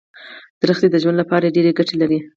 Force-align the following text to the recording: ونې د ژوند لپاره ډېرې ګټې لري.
ونې 0.65 0.87
د 0.91 0.95
ژوند 1.01 1.17
لپاره 1.21 1.53
ډېرې 1.55 1.71
ګټې 1.77 1.95
لري. 2.01 2.19